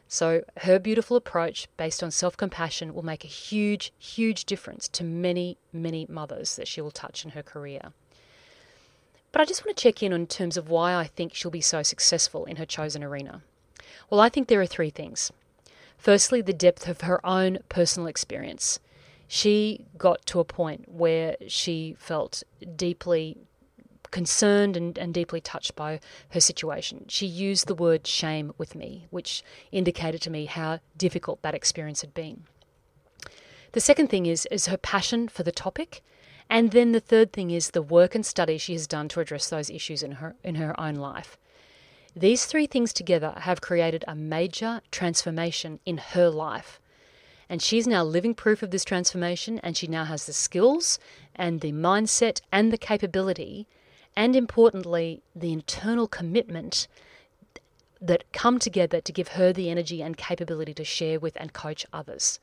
So 0.08 0.44
her 0.58 0.80
beautiful 0.80 1.18
approach 1.18 1.68
based 1.78 2.04
on 2.04 2.12
self-compassion 2.12 2.94
will 2.94 3.06
make 3.06 3.24
a 3.24 3.28
huge 3.28 3.92
huge 3.98 4.46
difference 4.46 4.88
to 4.90 5.04
many 5.04 5.58
many 5.74 6.06
mothers 6.08 6.56
that 6.58 6.68
she 6.68 6.80
will 6.80 6.92
touch 6.92 7.26
in 7.26 7.32
her 7.32 7.44
career. 7.44 7.92
But 9.32 9.42
I 9.42 9.46
just 9.46 9.66
want 9.66 9.78
to 9.78 9.84
check 9.84 10.02
in 10.02 10.14
on 10.14 10.26
terms 10.26 10.58
of 10.58 10.70
why 10.70 10.96
I 10.96 11.06
think 11.06 11.34
she'll 11.34 11.52
be 11.52 11.62
so 11.62 11.84
successful 11.84 12.46
in 12.46 12.56
her 12.58 12.66
chosen 12.66 13.04
arena. 13.04 13.42
Well, 14.10 14.20
I 14.20 14.30
think 14.30 14.48
there 14.48 14.62
are 14.62 14.66
three 14.66 14.90
things. 14.90 15.32
Firstly, 15.98 16.42
the 16.42 16.54
depth 16.54 16.88
of 16.88 17.02
her 17.02 17.24
own 17.26 17.60
personal 17.70 18.08
experience. 18.08 18.80
She 19.28 19.86
got 19.98 20.26
to 20.28 20.40
a 20.40 20.46
point 20.46 20.90
where 20.90 21.36
she 21.48 21.96
felt 22.00 22.42
deeply 22.76 23.38
concerned 24.12 24.76
and, 24.76 24.98
and 24.98 25.14
deeply 25.14 25.40
touched 25.42 25.76
by 25.76 26.00
her 26.30 26.40
situation. 26.40 27.06
She 27.08 27.28
used 27.28 27.68
the 27.68 27.76
word 27.76 28.08
shame 28.08 28.54
with 28.58 28.74
me, 28.74 29.06
which 29.12 29.44
indicated 29.72 30.22
to 30.24 30.32
me 30.32 30.46
how 30.46 30.80
difficult 30.98 31.42
that 31.44 31.54
experience 31.54 32.02
had 32.02 32.14
been. 32.14 32.44
The 33.74 33.82
second 33.82 34.08
thing 34.08 34.26
is, 34.26 34.48
is 34.50 34.66
her 34.66 34.78
passion 34.78 35.28
for 35.28 35.44
the 35.44 35.52
topic. 35.52 36.02
And 36.50 36.72
then 36.72 36.92
the 36.92 37.00
third 37.00 37.32
thing 37.32 37.52
is 37.52 37.72
the 37.72 37.82
work 37.82 38.16
and 38.16 38.26
study 38.26 38.58
she 38.58 38.74
has 38.74 38.88
done 38.88 39.08
to 39.10 39.20
address 39.20 39.50
those 39.50 39.70
issues 39.70 40.02
in 40.02 40.14
her, 40.14 40.36
in 40.44 40.56
her 40.56 40.78
own 40.80 40.96
life. 40.96 41.38
These 42.16 42.46
three 42.46 42.66
things 42.66 42.92
together 42.92 43.34
have 43.38 43.62
created 43.62 44.04
a 44.08 44.16
major 44.16 44.82
transformation 44.92 45.80
in 45.86 45.98
her 45.98 46.30
life. 46.30 46.80
And 47.48 47.62
she's 47.62 47.88
now 47.88 48.04
living 48.04 48.34
proof 48.34 48.64
of 48.64 48.72
this 48.72 48.84
transformation, 48.84 49.60
and 49.60 49.78
she 49.78 49.88
now 49.88 50.06
has 50.06 50.26
the 50.26 50.34
skills 50.34 51.00
and 51.36 51.62
the 51.62 51.72
mindset 51.72 52.42
and 52.52 52.72
the 52.72 52.78
capability 52.78 53.68
and 54.16 54.36
importantly, 54.36 55.22
the 55.36 55.54
internal 55.54 56.08
commitment 56.08 56.88
that 58.02 58.32
come 58.34 58.60
together 58.60 59.00
to 59.02 59.12
give 59.12 59.30
her 59.30 59.54
the 59.54 59.70
energy 59.70 60.02
and 60.02 60.18
capability 60.18 60.74
to 60.74 60.84
share 60.84 61.20
with 61.20 61.38
and 61.40 61.54
coach 61.54 61.86
others. 61.94 62.40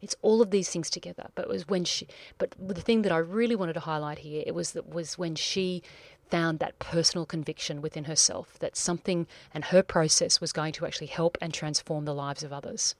It's 0.00 0.16
all 0.22 0.40
of 0.40 0.50
these 0.50 0.70
things 0.70 0.90
together. 0.90 1.28
But 1.34 1.48
was 1.48 1.68
when 1.68 1.84
she 1.84 2.06
but 2.38 2.54
the 2.58 2.80
thing 2.80 3.02
that 3.02 3.12
I 3.12 3.18
really 3.18 3.56
wanted 3.56 3.74
to 3.74 3.80
highlight 3.80 4.18
here 4.18 4.42
it 4.46 4.54
was 4.54 4.72
that 4.72 4.88
was 4.88 5.18
when 5.18 5.34
she 5.34 5.82
found 6.30 6.60
that 6.60 6.78
personal 6.78 7.26
conviction 7.26 7.82
within 7.82 8.04
herself 8.04 8.58
that 8.60 8.76
something 8.76 9.26
and 9.52 9.64
her 9.66 9.82
process 9.82 10.40
was 10.40 10.52
going 10.52 10.72
to 10.72 10.86
actually 10.86 11.08
help 11.08 11.36
and 11.40 11.52
transform 11.52 12.04
the 12.04 12.14
lives 12.14 12.42
of 12.42 12.52
others. 12.52 12.94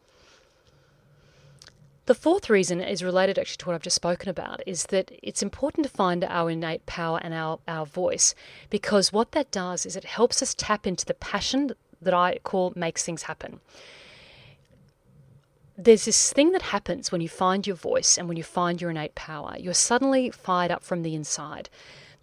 The 2.07 2.15
fourth 2.15 2.51
reason 2.51 2.81
is 2.81 3.05
related 3.05 3.39
actually 3.39 3.59
to 3.59 3.67
what 3.67 3.75
I've 3.75 3.83
just 3.83 3.95
spoken 3.95 4.29
about 4.29 4.63
is 4.67 4.87
that 4.87 5.13
it's 5.23 5.43
important 5.43 5.85
to 5.85 5.93
find 5.93 6.25
our 6.25 6.51
innate 6.51 6.85
power 6.87 7.21
and 7.23 7.33
our, 7.33 7.61
our 7.69 7.87
voice 7.87 8.35
because 8.69 9.13
what 9.13 9.31
that 9.31 9.53
does 9.53 9.87
is 9.87 9.95
it 9.95 10.05
helps 10.05 10.43
us 10.43 10.53
tap 10.53 10.89
into 10.89 11.07
the 11.07 11.15
passion 11.15 11.71
that 12.03 12.15
I 12.15 12.39
call 12.43 12.73
makes 12.75 13.05
things 13.05 13.23
happen. 13.23 13.61
There's 15.83 16.05
this 16.05 16.31
thing 16.31 16.53
that 16.53 16.61
happens 16.61 17.11
when 17.11 17.23
you 17.23 17.29
find 17.31 17.67
your 17.67 17.75
voice 17.75 18.19
and 18.19 18.29
when 18.29 18.37
you 18.37 18.43
find 18.43 18.79
your 18.79 18.91
innate 18.91 19.15
power. 19.15 19.57
You're 19.59 19.73
suddenly 19.73 20.31
fired 20.31 20.71
up 20.71 20.85
from 20.85 21.03
the 21.03 21.15
inside. 21.15 21.71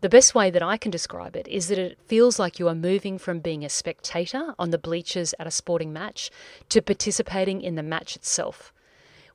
The 0.02 0.10
best 0.10 0.36
way 0.36 0.52
that 0.52 0.62
I 0.62 0.78
can 0.78 0.92
describe 0.92 1.36
it 1.36 1.48
is 1.48 1.68
that 1.70 1.80
it 1.80 1.98
feels 2.06 2.38
like 2.38 2.60
you 2.60 2.68
are 2.68 2.76
moving 2.76 3.18
from 3.18 3.40
being 3.40 3.66
a 3.66 3.70
spectator 3.70 4.54
on 4.60 4.70
the 4.70 4.78
bleachers 4.78 5.34
at 5.40 5.48
a 5.48 5.52
sporting 5.52 5.92
match 5.92 6.30
to 6.70 6.84
participating 6.84 7.62
in 7.62 7.74
the 7.74 7.82
match 7.82 8.16
itself. 8.16 8.72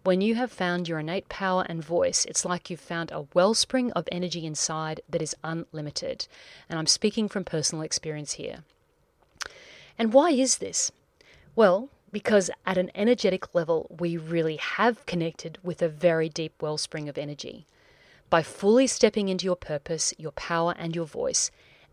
When 0.04 0.20
you 0.20 0.36
have 0.36 0.52
found 0.52 0.86
your 0.86 1.00
innate 1.00 1.28
power 1.28 1.66
and 1.68 1.84
voice, 1.84 2.24
it's 2.24 2.44
like 2.44 2.70
you've 2.70 2.78
found 2.78 3.10
a 3.10 3.26
wellspring 3.34 3.90
of 3.90 4.08
energy 4.12 4.46
inside 4.46 5.00
that 5.08 5.20
is 5.22 5.34
unlimited. 5.42 6.28
And 6.68 6.78
I'm 6.78 6.86
speaking 6.86 7.28
from 7.28 7.42
personal 7.42 7.82
experience 7.82 8.34
here. 8.34 8.58
And 9.98 10.12
why 10.12 10.30
is 10.30 10.58
this? 10.58 10.92
Well, 11.56 11.90
because 12.12 12.50
at 12.66 12.78
an 12.78 12.90
energetic 12.94 13.54
level, 13.54 13.86
we 13.98 14.16
really 14.16 14.56
have 14.56 15.04
connected 15.06 15.58
with 15.62 15.80
a 15.80 15.88
very 15.88 16.28
deep 16.28 16.60
wellspring 16.60 17.08
of 17.08 17.16
energy. 17.16 17.66
By 18.28 18.42
fully 18.42 18.86
stepping 18.86 19.28
into 19.28 19.46
your 19.46 19.56
purpose, 19.56 20.14
your 20.18 20.32
power, 20.32 20.74
and 20.78 20.94
your 20.94 21.06
voice, 21.06 21.50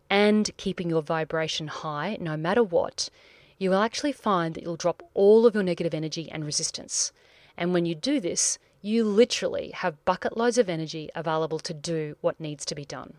and 0.09 0.49
keeping 0.57 0.89
your 0.89 1.01
vibration 1.01 1.67
high 1.67 2.17
no 2.19 2.35
matter 2.35 2.63
what, 2.63 3.09
you 3.57 3.69
will 3.69 3.81
actually 3.81 4.11
find 4.11 4.55
that 4.55 4.63
you'll 4.63 4.75
drop 4.75 5.03
all 5.13 5.45
of 5.45 5.53
your 5.53 5.63
negative 5.63 5.93
energy 5.93 6.29
and 6.31 6.45
resistance. 6.45 7.11
And 7.57 7.73
when 7.73 7.85
you 7.85 7.95
do 7.95 8.19
this, 8.19 8.57
you 8.81 9.03
literally 9.03 9.71
have 9.71 10.03
bucket 10.05 10.37
loads 10.37 10.57
of 10.57 10.69
energy 10.69 11.09
available 11.13 11.59
to 11.59 11.73
do 11.73 12.15
what 12.21 12.39
needs 12.39 12.65
to 12.65 12.75
be 12.75 12.85
done. 12.85 13.15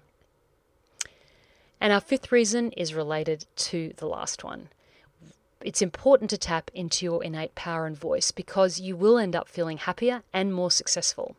And 1.81 1.93
our 1.93 2.01
fifth 2.01 2.33
reason 2.33 2.73
is 2.73 2.95
related 2.95 3.47
to 3.57 3.93
the 3.97 4.07
last 4.07 4.45
one. 4.45 4.69
It's 5.63 5.83
important 5.83 6.31
to 6.31 6.39
tap 6.39 6.71
into 6.75 7.05
your 7.05 7.23
innate 7.23 7.55
power 7.55 7.87
and 7.87 7.97
voice 7.99 8.31
because 8.31 8.81
you 8.81 8.97
will 8.97 9.19
end 9.19 9.37
up 9.37 9.49
feeling 9.49 9.79
happier 9.79 10.23
and 10.33 10.55
more 10.55 10.71
successful. 10.71 11.37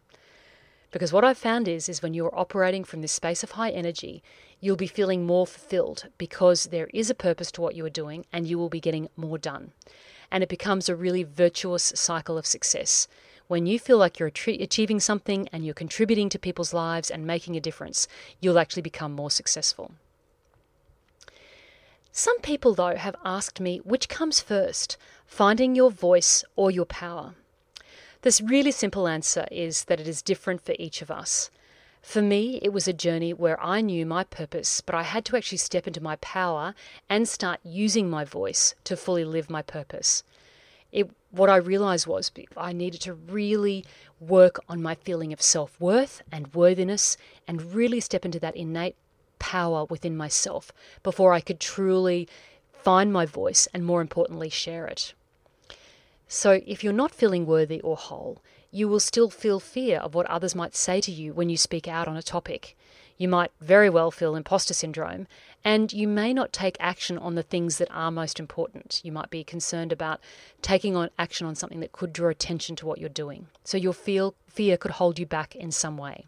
Because 0.92 1.14
what 1.14 1.24
I've 1.24 1.38
found 1.38 1.68
is, 1.68 1.88
is 1.88 2.02
when 2.02 2.14
you're 2.14 2.38
operating 2.38 2.84
from 2.84 3.02
this 3.02 3.14
space 3.14 3.44
of 3.44 3.52
high 3.52 3.72
energy, 3.72 4.22
you'll 4.60 4.76
be 4.76 4.88
feeling 4.88 5.26
more 5.26 5.48
fulfilled 5.48 6.08
because 6.18 6.66
there 6.66 6.90
is 6.94 7.10
a 7.10 7.16
purpose 7.16 7.52
to 7.54 7.62
what 7.62 7.76
you 7.76 7.86
are 7.86 7.90
doing 7.90 8.26
and 8.32 8.48
you 8.48 8.58
will 8.58 8.70
be 8.70 8.80
getting 8.80 9.10
more 9.16 9.38
done 9.38 9.72
and 10.32 10.42
it 10.42 10.50
becomes 10.50 10.88
a 10.88 10.96
really 10.96 11.24
virtuous 11.24 11.92
cycle 11.96 12.38
of 12.38 12.46
success. 12.46 13.08
When 13.48 13.66
you 13.66 13.78
feel 13.78 13.98
like 13.98 14.18
you're 14.18 14.32
achieving 14.48 15.02
something 15.02 15.50
and 15.52 15.66
you're 15.66 15.74
contributing 15.74 16.30
to 16.30 16.40
people's 16.40 16.74
lives 16.74 17.12
and 17.12 17.28
making 17.28 17.58
a 17.58 17.62
difference, 17.62 18.08
you'll 18.40 18.58
actually 18.58 18.82
become 18.82 19.12
more 19.12 19.30
successful. 19.30 19.92
Some 22.12 22.40
people, 22.42 22.74
though, 22.74 22.96
have 22.96 23.16
asked 23.24 23.62
me 23.62 23.78
which 23.80 24.10
comes 24.10 24.42
first, 24.42 24.98
finding 25.26 25.76
your 25.76 25.90
voice 25.90 26.44
or 26.58 26.70
your 26.70 26.86
power. 26.86 27.36
This 28.22 28.42
really 28.42 28.72
simple 28.72 29.08
answer 29.08 29.48
is 29.50 29.86
that 29.86 30.00
it 30.00 30.08
is 30.08 30.22
different 30.22 30.62
for 30.62 30.76
each 30.78 31.02
of 31.02 31.10
us. 31.10 31.50
For 32.02 32.22
me, 32.22 32.60
it 32.62 32.74
was 32.74 32.88
a 32.88 32.94
journey 32.94 33.34
where 33.34 33.62
I 33.64 33.80
knew 33.82 34.06
my 34.06 34.24
purpose, 34.24 34.82
but 34.82 34.94
I 34.94 35.04
had 35.04 35.24
to 35.26 35.38
actually 35.38 35.60
step 35.60 35.88
into 35.88 36.04
my 36.04 36.18
power 36.18 36.76
and 37.10 37.30
start 37.30 37.60
using 37.64 38.10
my 38.10 38.26
voice 38.26 38.76
to 38.84 38.98
fully 38.98 39.24
live 39.24 39.50
my 39.50 39.62
purpose. 39.62 40.24
It, 40.92 41.10
what 41.30 41.50
I 41.50 41.56
realized 41.56 42.08
was 42.08 42.32
I 42.58 42.74
needed 42.74 43.02
to 43.02 43.14
really 43.14 43.86
work 44.20 44.60
on 44.68 44.82
my 44.82 44.96
feeling 44.96 45.32
of 45.32 45.42
self 45.42 45.80
worth 45.80 46.22
and 46.32 46.54
worthiness 46.54 47.16
and 47.48 47.74
really 47.74 48.02
step 48.02 48.26
into 48.26 48.40
that 48.40 48.58
innate 48.58 48.96
power 49.42 49.86
within 49.86 50.16
myself 50.16 50.72
before 51.02 51.34
I 51.34 51.42
could 51.42 51.60
truly 51.60 52.28
find 52.72 53.12
my 53.12 53.26
voice 53.26 53.68
and, 53.74 53.84
more 53.84 54.00
importantly, 54.00 54.50
share 54.50 54.86
it. 54.86 55.14
So, 56.28 56.62
if 56.66 56.84
you're 56.84 56.94
not 56.94 57.12
feeling 57.12 57.48
worthy 57.48 57.82
or 57.82 57.98
whole, 57.98 58.42
you 58.70 58.88
will 58.88 59.00
still 59.00 59.32
feel 59.32 59.60
fear 59.60 59.98
of 59.98 60.14
what 60.14 60.28
others 60.28 60.56
might 60.56 60.76
say 60.76 61.02
to 61.02 61.12
you 61.12 61.34
when 61.34 61.50
you 61.50 61.58
speak 61.58 61.88
out 61.88 62.08
on 62.08 62.16
a 62.16 62.22
topic. 62.22 62.78
You 63.18 63.28
might 63.28 63.52
very 63.60 63.90
well 63.90 64.12
feel 64.12 64.36
imposter 64.36 64.74
syndrome, 64.74 65.28
and 65.64 65.92
you 65.92 66.08
may 66.08 66.34
not 66.34 66.54
take 66.54 66.78
action 66.80 67.18
on 67.18 67.36
the 67.36 67.44
things 67.44 67.78
that 67.80 67.90
are 67.92 68.12
most 68.12 68.40
important. 68.40 69.02
You 69.04 69.12
might 69.12 69.30
be 69.30 69.44
concerned 69.44 69.92
about 69.92 70.22
taking 70.62 70.96
on 70.96 71.10
action 71.20 71.46
on 71.46 71.56
something 71.56 71.82
that 71.82 71.92
could 71.92 72.14
draw 72.14 72.30
attention 72.30 72.76
to 72.78 72.86
what 72.86 73.00
you're 73.00 73.10
doing. 73.10 73.48
So 73.64 73.78
your 73.78 73.94
feel, 73.94 74.36
fear 74.48 74.78
could 74.78 74.92
hold 74.92 75.20
you 75.20 75.26
back 75.26 75.56
in 75.56 75.72
some 75.72 75.98
way. 75.98 76.26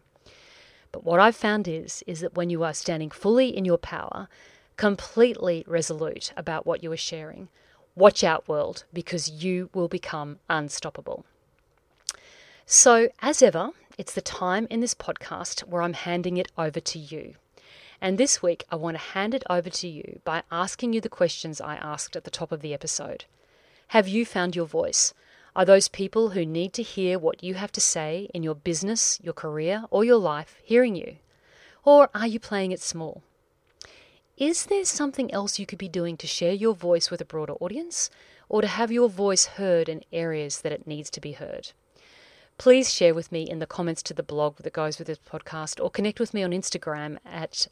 But 0.94 1.02
what 1.02 1.18
I've 1.18 1.34
found 1.34 1.66
is 1.66 2.04
is 2.06 2.20
that 2.20 2.36
when 2.36 2.50
you 2.50 2.62
are 2.62 2.72
standing 2.72 3.10
fully 3.10 3.48
in 3.48 3.64
your 3.64 3.78
power, 3.78 4.28
completely 4.76 5.64
resolute 5.66 6.32
about 6.36 6.66
what 6.66 6.84
you 6.84 6.92
are 6.92 6.96
sharing, 6.96 7.48
watch 7.96 8.22
out 8.22 8.46
world 8.48 8.84
because 8.92 9.28
you 9.28 9.70
will 9.74 9.88
become 9.88 10.38
unstoppable. 10.48 11.24
So, 12.64 13.08
as 13.20 13.42
ever, 13.42 13.70
it's 13.98 14.14
the 14.14 14.20
time 14.20 14.68
in 14.70 14.78
this 14.78 14.94
podcast 14.94 15.62
where 15.62 15.82
I'm 15.82 15.94
handing 15.94 16.36
it 16.36 16.52
over 16.56 16.78
to 16.78 16.98
you. 17.00 17.34
And 18.00 18.16
this 18.16 18.40
week, 18.40 18.62
I 18.70 18.76
want 18.76 18.96
to 18.96 19.02
hand 19.02 19.34
it 19.34 19.42
over 19.50 19.70
to 19.70 19.88
you 19.88 20.20
by 20.22 20.44
asking 20.52 20.92
you 20.92 21.00
the 21.00 21.08
questions 21.08 21.60
I 21.60 21.74
asked 21.74 22.14
at 22.14 22.22
the 22.22 22.30
top 22.30 22.52
of 22.52 22.60
the 22.60 22.72
episode. 22.72 23.24
Have 23.88 24.06
you 24.06 24.24
found 24.24 24.54
your 24.54 24.66
voice? 24.66 25.12
Are 25.56 25.64
those 25.64 25.86
people 25.86 26.30
who 26.30 26.44
need 26.44 26.72
to 26.72 26.82
hear 26.82 27.16
what 27.16 27.44
you 27.44 27.54
have 27.54 27.70
to 27.72 27.80
say 27.80 28.28
in 28.34 28.42
your 28.42 28.56
business, 28.56 29.20
your 29.22 29.34
career, 29.34 29.84
or 29.90 30.04
your 30.04 30.18
life 30.18 30.56
hearing 30.64 30.96
you? 30.96 31.18
Or 31.84 32.10
are 32.12 32.26
you 32.26 32.40
playing 32.40 32.72
it 32.72 32.80
small? 32.80 33.22
Is 34.36 34.66
there 34.66 34.84
something 34.84 35.32
else 35.32 35.60
you 35.60 35.66
could 35.66 35.78
be 35.78 35.88
doing 35.88 36.16
to 36.16 36.26
share 36.26 36.52
your 36.52 36.74
voice 36.74 37.08
with 37.08 37.20
a 37.20 37.24
broader 37.24 37.52
audience, 37.60 38.10
or 38.48 38.62
to 38.62 38.66
have 38.66 38.90
your 38.90 39.08
voice 39.08 39.46
heard 39.46 39.88
in 39.88 40.02
areas 40.12 40.62
that 40.62 40.72
it 40.72 40.88
needs 40.88 41.08
to 41.10 41.20
be 41.20 41.32
heard? 41.32 41.70
Please 42.58 42.92
share 42.92 43.14
with 43.14 43.30
me 43.30 43.48
in 43.48 43.60
the 43.60 43.66
comments 43.66 44.02
to 44.02 44.14
the 44.14 44.24
blog 44.24 44.56
that 44.56 44.72
goes 44.72 44.98
with 44.98 45.06
this 45.06 45.18
podcast, 45.18 45.82
or 45.82 45.88
connect 45.88 46.18
with 46.18 46.34
me 46.34 46.42
on 46.42 46.50
Instagram 46.50 47.18
at 47.24 47.68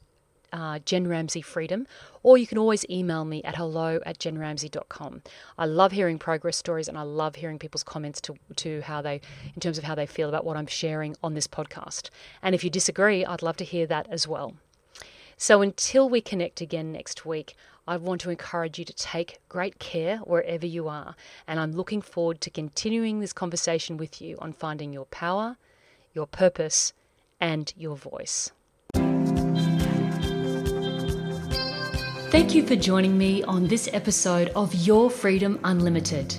uh, 0.53 0.79
Jen 0.81 1.09
Ramsey 1.09 1.41
Freedom, 1.41 1.87
or 2.23 2.39
you 2.39 2.47
can 2.47 2.59
always 2.59 2.85
email 2.91 3.25
me 3.25 3.43
at 3.45 3.57
hello 3.57 4.01
at 4.05 4.19
jenramsey.com. 4.19 5.23
I 5.59 5.67
love 5.67 5.93
hearing 5.93 6.19
progress 6.19 6.57
stories 6.57 6.89
and 6.89 6.99
I 6.99 7.03
love 7.03 7.37
hearing 7.37 7.59
people's 7.59 7.83
comments 7.83 8.21
to, 8.23 8.37
to 8.57 8.81
how 8.83 9.03
they, 9.03 9.21
in 9.55 9.61
terms 9.61 9.79
of 9.79 9.85
how 9.85 9.95
they 9.95 10.07
feel 10.07 10.29
about 10.29 10.45
what 10.45 10.57
I'm 10.57 10.67
sharing 10.67 11.17
on 11.23 11.35
this 11.35 11.47
podcast. 11.47 12.11
And 12.43 12.55
if 12.55 12.63
you 12.63 12.71
disagree, 12.71 13.25
I'd 13.25 13.43
love 13.43 13.57
to 13.59 13.65
hear 13.65 13.87
that 13.87 14.07
as 14.11 14.29
well. 14.29 14.55
So 15.37 15.63
until 15.63 16.09
we 16.09 16.21
connect 16.21 16.61
again 16.61 16.93
next 16.93 17.27
week, 17.27 17.57
I 17.87 17.97
want 17.97 18.21
to 18.21 18.31
encourage 18.31 18.79
you 18.79 18.85
to 18.85 18.93
take 18.93 19.41
great 19.49 19.81
care 19.81 20.19
wherever 20.19 20.67
you 20.67 20.87
are. 20.89 21.17
And 21.49 21.59
I'm 21.59 21.73
looking 21.73 22.01
forward 22.01 22.41
to 22.43 22.51
continuing 22.51 23.19
this 23.19 23.33
conversation 23.33 23.97
with 23.97 24.23
you 24.23 24.37
on 24.39 24.53
finding 24.53 24.93
your 24.93 25.07
power, 25.07 25.57
your 26.15 26.29
purpose, 26.29 26.93
and 27.41 27.73
your 27.77 27.97
voice. 27.97 28.53
Thank 32.33 32.55
you 32.55 32.67
for 32.67 32.77
joining 32.77 33.17
me 33.17 33.43
on 33.45 33.69
this 33.69 33.91
episode 33.93 34.49
of 34.57 34.75
Your 34.75 35.11
Freedom 35.11 35.61
Unlimited. 35.65 36.35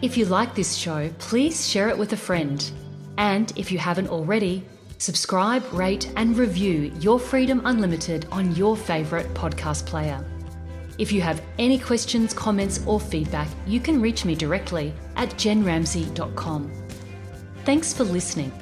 If 0.00 0.16
you 0.16 0.24
like 0.24 0.54
this 0.54 0.76
show, 0.76 1.10
please 1.18 1.68
share 1.68 1.88
it 1.88 1.98
with 1.98 2.12
a 2.12 2.16
friend. 2.16 2.70
And 3.18 3.52
if 3.56 3.72
you 3.72 3.78
haven't 3.78 4.08
already, 4.08 4.64
Subscribe, 5.02 5.64
rate, 5.72 6.12
and 6.14 6.38
review 6.38 6.92
Your 7.00 7.18
Freedom 7.18 7.60
Unlimited 7.64 8.28
on 8.30 8.54
your 8.54 8.76
favourite 8.76 9.26
podcast 9.34 9.84
player. 9.84 10.24
If 10.96 11.10
you 11.10 11.20
have 11.20 11.42
any 11.58 11.76
questions, 11.76 12.32
comments, 12.32 12.86
or 12.86 13.00
feedback, 13.00 13.48
you 13.66 13.80
can 13.80 14.00
reach 14.00 14.24
me 14.24 14.36
directly 14.36 14.94
at 15.16 15.30
jenramsey.com. 15.30 16.70
Thanks 17.64 17.92
for 17.92 18.04
listening. 18.04 18.52